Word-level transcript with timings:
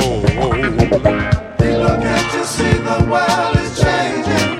soul. 0.00 0.20
They 1.58 1.76
look 1.76 2.02
at 2.16 2.34
you, 2.34 2.44
see 2.44 2.74
the 2.90 2.98
world 3.10 3.56
is 3.64 3.72
changing. 3.84 4.50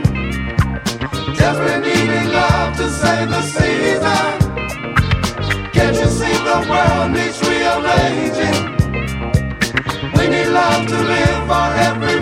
Desperate 1.34 1.80
needing 1.80 2.28
love 2.32 2.76
to 2.76 2.86
save 2.90 3.28
the 3.30 3.42
season. 3.42 4.32
Can't 5.72 5.96
you 6.02 6.08
see 6.20 6.36
the 6.50 6.58
world 6.70 7.10
needs 7.16 7.38
rearranging? 7.48 8.58
We 10.16 10.24
need 10.34 10.48
love 10.60 10.86
to 10.92 10.98
live 11.12 11.40
for 11.50 11.66
every 11.88 12.15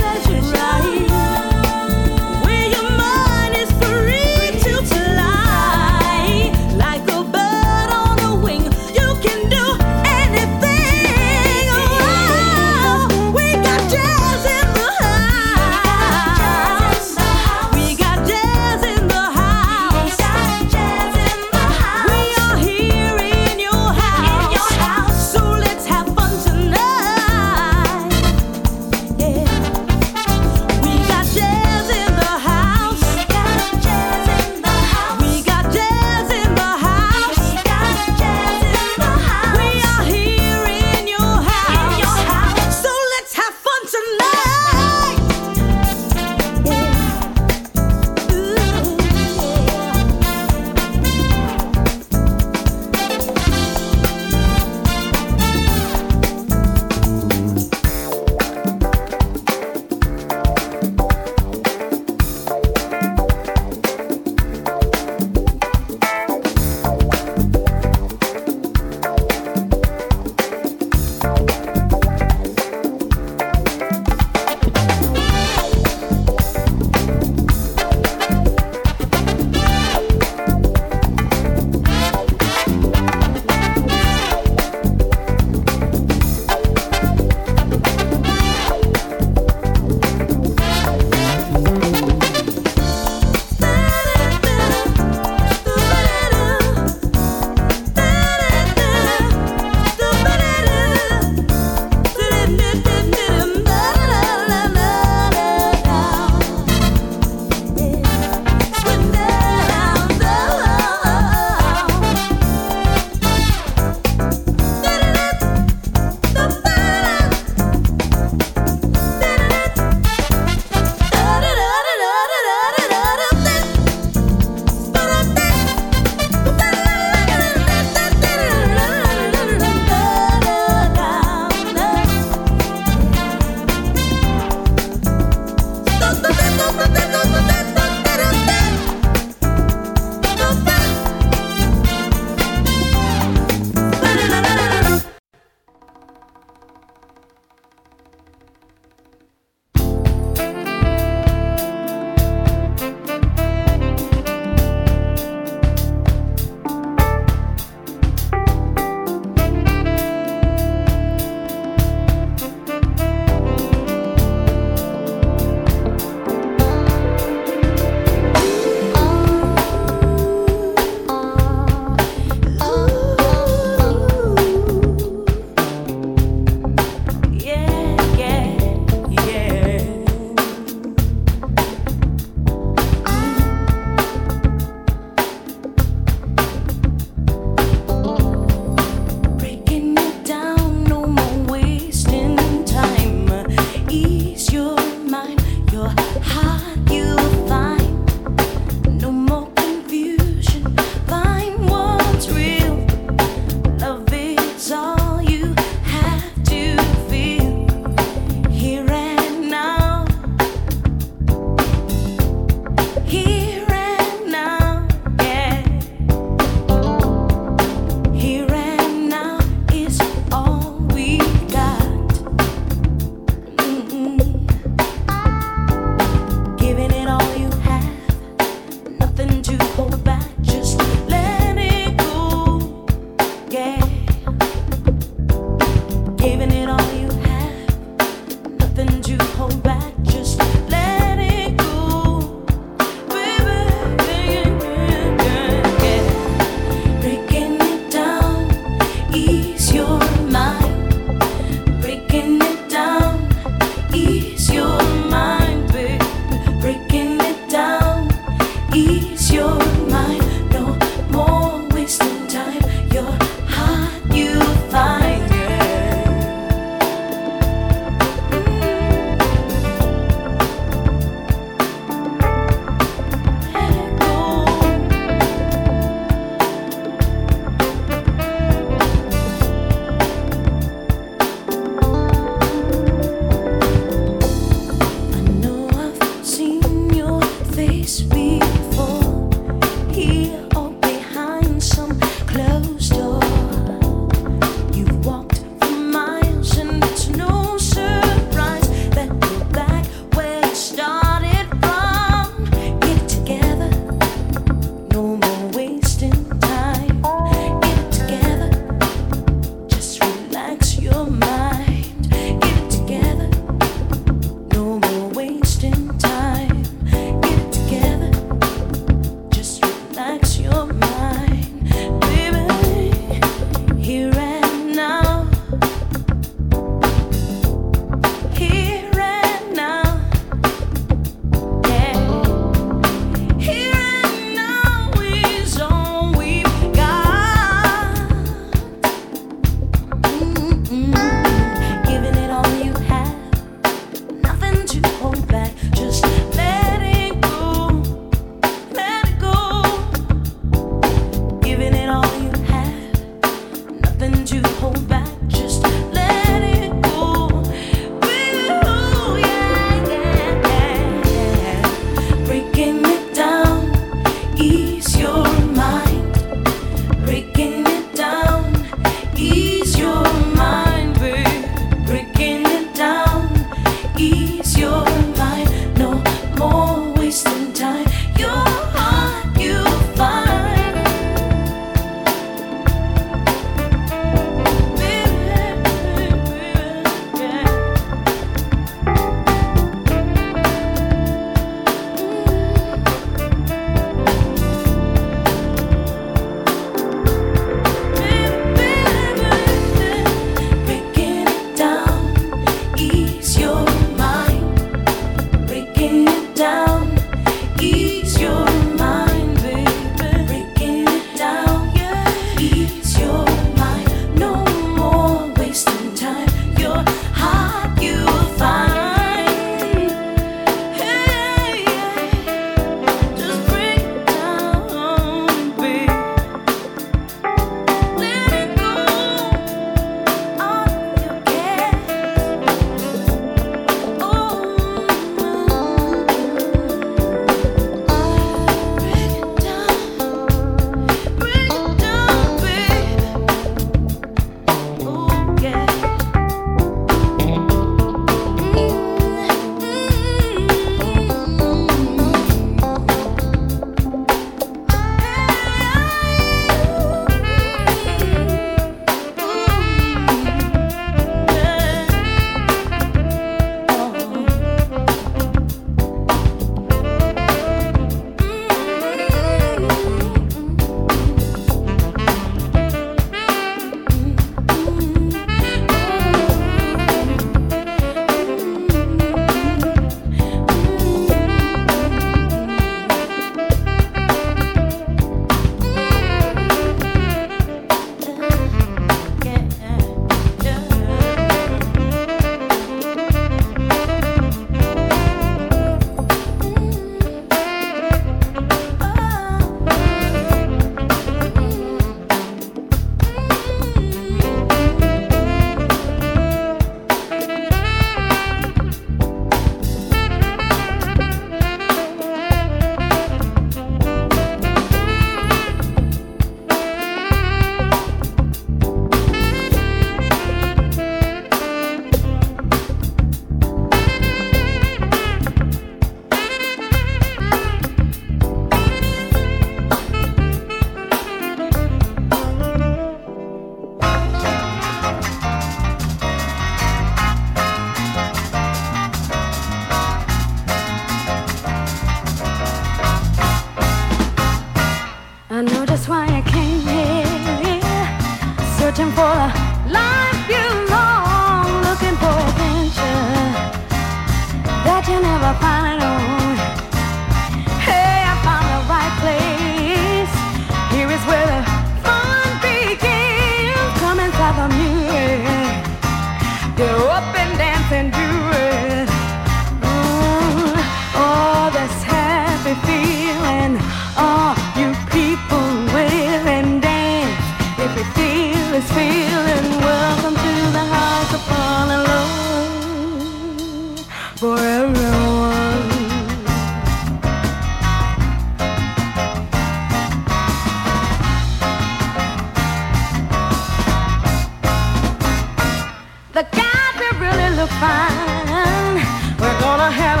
fine. 597.61 598.81
We're 599.21 599.39
gonna 599.39 599.69
have 599.69 600.00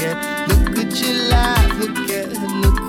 at, 0.00 0.48
look 0.48 0.78
at 0.78 1.00
your 1.00 1.28
life, 1.28 1.78
look 1.78 2.10
at, 2.10 2.28
look 2.62 2.87